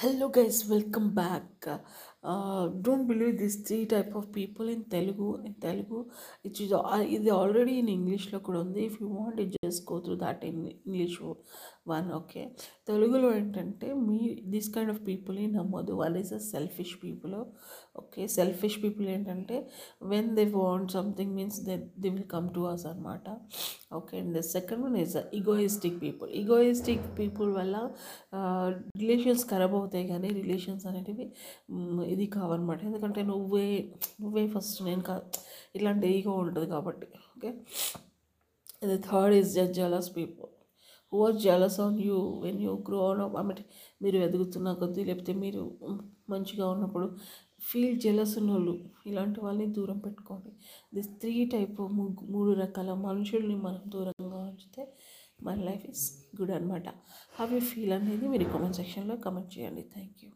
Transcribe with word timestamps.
Hello 0.00 0.28
guys, 0.30 0.66
welcome 0.66 1.10
back. 1.14 1.66
Don't 2.84 3.06
believe 3.08 3.32
this 3.38 3.56
three 3.66 3.78
type 3.92 4.12
of 4.16 4.26
people 4.34 4.66
in 4.70 4.84
Telugu 4.94 5.28
in 5.46 5.56
Telugu 5.62 5.98
it 6.46 6.58
it 6.60 6.72
ఇది 7.16 7.30
already 7.38 7.74
in 7.82 7.90
ఇంగ్లీష్లో 7.96 8.38
కూడా 8.40 8.58
ఉంది. 8.60 8.82
If 8.90 8.98
you 9.02 9.08
want 9.18 9.40
it 9.44 9.54
just 9.58 9.82
go 9.92 9.98
through 10.00 10.16
that 10.16 10.44
in 10.50 10.60
English 10.86 11.16
one 11.88 12.08
okay 12.12 12.42
తెలుగులో 12.88 13.28
ఏంటంటే 13.34 13.88
మీ 14.06 14.18
this 14.54 14.68
kind 14.74 14.92
of 14.94 15.00
పీపుల్ని 15.06 15.46
నమ్మదు 15.56 15.92
one 16.02 16.16
is 16.16 16.32
a 16.32 16.40
selfish 16.50 16.94
people 17.02 17.34
okay 18.00 18.22
selfish 18.36 18.78
people 18.84 19.06
ఏంటంటే 19.08 19.56
when 20.12 20.30
they 20.36 20.44
want 20.56 20.92
something 20.92 21.32
means 21.34 21.58
they 21.68 21.76
they 22.02 22.08
will 22.08 22.28
come 22.34 22.48
to 22.54 22.60
us 22.72 22.86
అనమాట 22.86 23.26
okay 23.94 24.16
and 24.18 24.34
the 24.38 24.42
second 24.54 24.82
one 24.84 24.96
is 24.96 25.16
egoistic 25.38 25.98
people 26.04 26.30
egoistic 26.32 27.06
people 27.18 27.50
వల్ల 27.52 27.76
relations 28.96 29.44
ఖరాబ్ 29.50 29.74
అవుతాయి 29.74 30.06
కానీ 30.08 30.28
relations 30.40 30.86
అనేటివి 30.86 31.26
ఇది 32.14 32.26
కావన్నమాట. 32.36 32.80
ఎందుకంటే 32.88 33.20
నువ్వే 33.32 33.66
నువ్వే 34.22 34.44
ఫస్ట్ 34.54 34.78
నేను 34.88 35.04
కా 35.08 35.16
ఇలాంటి 35.78 36.06
ఈగో 36.16 36.34
ఉంటుంది 36.44 36.68
కాబట్టి 36.74 37.06
okay 37.34 37.50
the 38.92 38.96
third 39.08 39.34
is 39.40 39.50
just 39.58 39.76
jealous 39.80 40.10
people 40.18 40.50
who 41.12 41.18
are 41.26 41.36
jealous 41.44 41.78
on 41.84 41.96
you 42.08 42.18
when 42.46 42.60
you 42.66 42.72
grow 42.88 42.98
on 43.10 43.22
అంటే 43.42 43.62
మీరు 44.02 44.18
ఎదుగుతున్న 44.26 44.72
కొద్దీ 44.82 45.04
లేకపోతే 45.08 45.32
మీరు 45.44 45.62
మంచిగా 46.32 46.66
ఉన్నప్పుడు 46.74 47.06
ఫీల్ 47.68 47.96
జెలస్ 48.04 48.34
ఉన్న 48.40 48.50
వాళ్ళు 48.56 48.74
ఇలాంటి 49.08 49.38
వాళ్ళని 49.44 49.66
దూరం 49.78 49.98
పెట్టుకోండి. 50.04 50.50
దిస్ 50.96 51.08
త్రీ 51.22 51.34
టైప్ 51.54 51.80
మూడు 52.34 52.50
రకాల 52.60 52.92
మనుషుల్ని 53.06 53.56
మనం 53.66 53.82
దూరంగా 53.94 54.38
ఉంచితే 54.50 54.82
మన 55.46 55.56
లైఫ్ 55.68 55.84
ఇస్ 55.92 56.04
గుడ్ 56.38 56.52
అనమాట 56.56 56.88
హౌ 57.36 57.46
యూ 57.54 57.60
ఫీల్ 57.70 57.92
అనేది 57.98 58.26
మీరు 58.32 58.46
కామెంట్ 58.52 58.78
సెక్షన్లో 58.80 59.16
కమెంట్ 59.26 59.50
చేయండి. 59.56 59.82
Thank 59.94 60.18
you 60.24 60.28